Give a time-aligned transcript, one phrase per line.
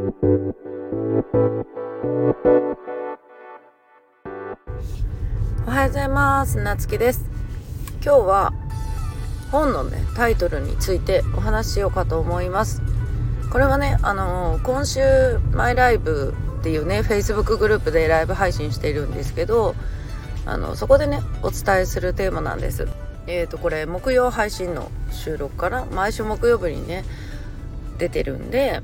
[5.70, 6.62] はようございます。
[6.62, 7.24] なつきです。
[7.94, 8.52] 今日は
[9.50, 12.80] 本のねタイトルについてお話ししようかと思います。
[13.50, 15.00] これはねあのー、今週
[15.50, 19.74] マイライブっていうね Facebook グループでライブ配信しているんですけど
[20.46, 22.86] あのそこでねお伝えするテーマなんです。
[23.26, 27.04] えーとこれ木曜配信の収録から毎週木曜日にね
[27.98, 28.80] 出てるんで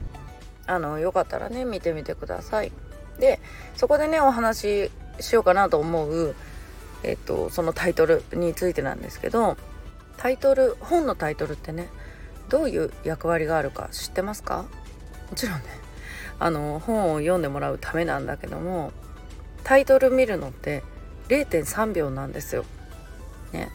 [0.67, 2.73] あのよかったらね見てみてください。
[3.19, 3.41] で
[3.77, 6.35] そこでねお話ししようかなと思う
[7.03, 9.57] えっとそのタイトルについてなんですけど
[10.17, 11.89] タイトル本のタイトルってね
[12.49, 14.65] どういう役割があるか知ってますか？
[15.31, 15.65] もちろんね
[16.39, 18.93] あの本を読んでもらうためなんだけども
[19.63, 20.83] タイトル見るのって
[21.29, 22.65] 0.3秒なんですよ。
[23.53, 23.71] ね。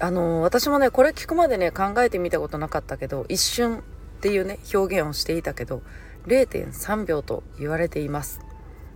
[0.00, 3.84] あの私もねこれ聞くまでね考えてみたことなかったけど一瞬
[4.22, 5.82] っていうね表現をしていたけど
[6.28, 8.40] 0.3秒と言われています。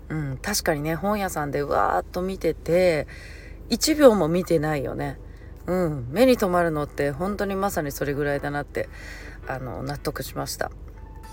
[0.09, 3.09] うん、確かにね本屋さんでわーっと見てて
[3.71, 5.19] 1秒も見てないよね。
[5.67, 8.89] うん、目に留まるのって本当にまさにそれぐらいだなって
[9.49, 10.71] あの納得しました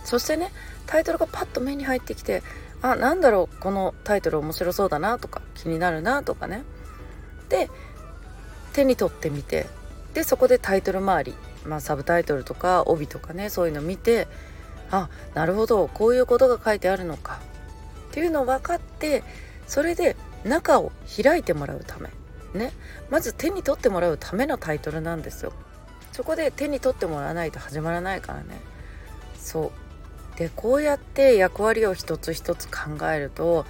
[0.03, 0.51] そしてね
[0.87, 2.41] タイトルがパッと目に入ってきて
[2.81, 6.63] あなんだろうこのタイトル面白そうだなとか気になるなとかね
[7.49, 7.69] で
[8.73, 9.67] 手に取ってみて
[10.15, 11.33] でそこでタイトル周り、
[11.65, 14.27] まあ、サブタイトルとか帯とかねそういうの見て
[14.91, 17.39] あなるほどこういうことが書いてあるのか。
[18.11, 19.23] っていうのを分かって
[19.65, 20.91] それで中を
[21.23, 22.09] 開いてもらうため。
[22.53, 22.71] ね。
[23.09, 25.51] まず手に取ってもらうためのタイトルなんですよ。
[26.11, 28.61] そこで手に取ってもらわないと始まらないからね。
[29.39, 29.71] そ
[30.35, 30.37] う。
[30.37, 33.65] でこうやって役割を一つ一つ考えると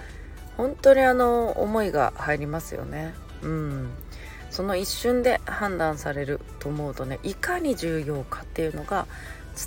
[0.55, 3.13] 本当にあの思いが入りますよね。
[3.41, 3.89] うん。
[4.53, 9.07] その一瞬で判断されると思うとねいかに重要かっていうのが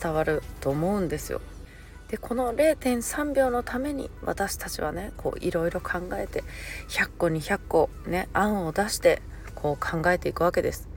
[0.00, 1.40] 伝わると思うんですよ
[2.06, 6.44] でこの0.3秒のために私たちはねこういろいろ考えて
[6.88, 9.22] 100個200個ね案を出して
[9.56, 10.88] こう考えていくわけです。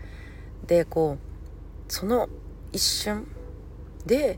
[0.68, 2.30] でこうその
[2.72, 3.26] 一瞬
[4.06, 4.38] で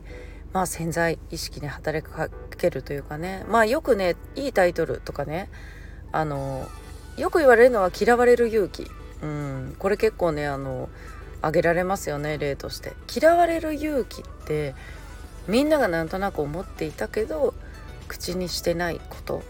[0.54, 5.50] まあ潜在意識に働きかけるというかねまあよくねいいタイトルとかね
[6.10, 6.66] あの
[7.18, 8.90] よく言われるのは「嫌われる勇気」
[9.22, 9.76] うん。
[9.78, 10.88] これ結構ねあの
[11.40, 12.92] 挙げられますよね例として。
[13.14, 14.74] 嫌われる勇気って
[15.48, 17.54] みんながなんとなく思っていたけど
[18.08, 19.42] 口にしてないこと。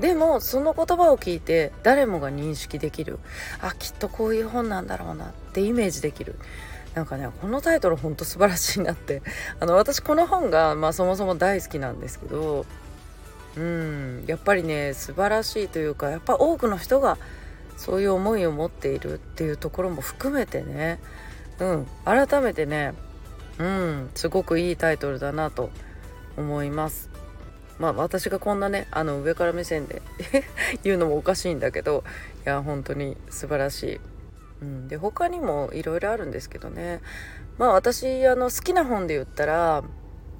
[0.00, 3.18] でもその言葉を聞いて誰もが認識できる。
[3.60, 6.36] あきっとこういう本なんだろうなってイメージできる。
[6.94, 9.22] なんかねこのタイトルほんと素晴らしいなって。
[9.60, 12.64] あの私この本が、まあ、そもそも大好きなんですけど
[13.56, 14.24] うん。
[14.26, 17.18] やっぱりね素晴らしいというかやっぱ多くの人が
[17.78, 20.98] そういう思いを持っているっていうところも含めてね。
[21.60, 21.86] うん。
[22.04, 22.92] 改めてね
[23.58, 24.10] うん。
[24.14, 25.70] すごくいいタイトルだなと
[26.36, 27.08] 思います。
[27.78, 30.02] まあ私がこんなねあの上から目線で
[30.82, 32.02] 言うのもおかしいんだけど
[32.44, 34.00] いや本当に素晴らしい、
[34.62, 37.00] うん、で他にもいろいろあるんですけどね。
[37.56, 39.84] まあ私あの好きな本で言ったら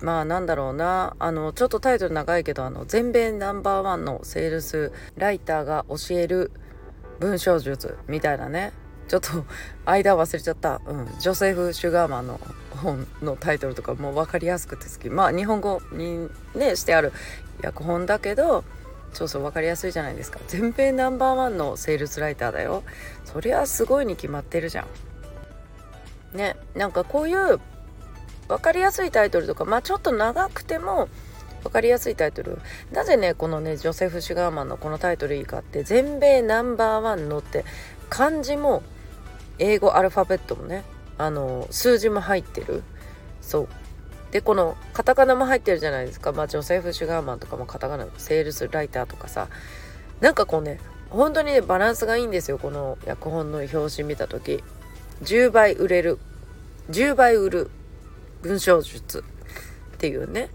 [0.00, 1.14] まあなんだろうな。
[1.20, 6.50] あのちょっとタイトル長いけどあの全米ナンバーワンのセールスライターが教える
[7.20, 8.72] 文章術みたいなね。
[9.08, 9.28] ちょっと
[9.86, 12.38] 間忘れちゃった、うん、ジョセフ・シュガーマンの
[12.82, 15.08] 本のタイトルとかも分かりやすくて好き。
[15.08, 17.12] まあ日本語にねしてある。
[17.64, 18.64] 訳本だけど
[19.12, 20.38] そうそう分かりやすいじゃないですか。
[20.46, 22.82] 全米ナンバーワンのセールスライターだよ。
[23.24, 24.86] そりゃすごいに決まってるじゃ
[26.34, 26.36] ん。
[26.36, 26.56] ね。
[26.74, 27.58] なんかこういう
[28.46, 31.08] 分かりやすいタイトルとかまあちょっと長くても
[31.62, 32.58] 分かりやすいタイトル。
[32.92, 37.64] なぜねこのねジョセフ・シュガーマンのこのタイトルいいかって全米ナンバーワンのって
[38.08, 38.82] 漢字も
[39.58, 40.84] 英語アルファベットもね
[41.18, 42.82] あの数字も入ってる。
[43.40, 43.68] そう。
[44.30, 46.32] でこのカタカナも入ってるじゃないですか。
[46.32, 49.48] まあジョセフ・シュガーマンとかもカタカナセールスライターとかさ。
[50.20, 50.80] なんかこうね
[51.10, 52.58] 本当にねバランスがいいんですよ。
[52.58, 54.62] この訳本の表紙見た時。
[55.22, 56.18] 10倍売れる。
[56.90, 57.70] 10倍売る
[58.42, 59.24] 文章術
[59.94, 60.50] っていうね。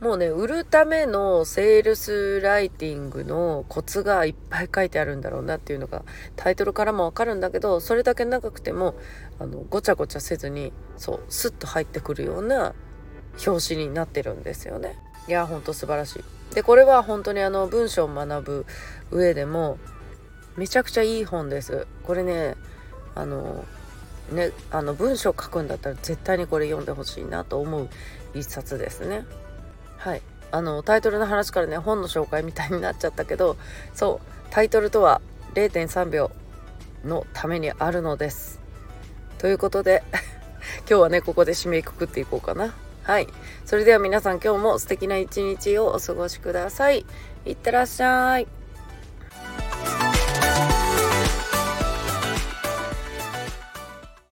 [0.00, 6.04] もうね売るためのセールスライティングのコツがいっぱい書いてあるんだろうなっていうのが
[6.36, 8.94] タイトルからもわかるんだけどそれだけ長くても
[9.38, 12.74] あのごちゃごちゃせずにそうスッと入ってくるような
[13.46, 14.98] 表紙になってるんですよね。
[15.28, 16.54] いやほんと素晴らしい。
[16.54, 18.66] でこれは本当にあの文章を学ぶ
[19.10, 19.78] 上でも
[20.56, 21.86] めちゃくちゃいい本です。
[22.04, 22.56] これね
[23.14, 23.66] あの
[24.32, 27.88] ねあの文章書くんだったら絶対にこれ読んでほしいなと思う
[28.34, 29.26] 一冊ですね。
[30.00, 33.56] はいあのタイトルの話からね本の紹介みたいになっちゃったけど
[33.94, 35.20] そうタイトルとは
[35.54, 36.32] 0.3秒
[37.04, 38.60] のためにあるのです
[39.38, 40.02] ということで
[40.88, 43.26] 今日はねここで締めくくっていこうかなはい。
[43.64, 47.04] それでは皆さん今日も素敵な一日をお過ごしください。
[47.44, 48.59] いってらっしゃい。